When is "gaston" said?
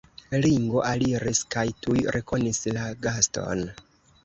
3.07-3.65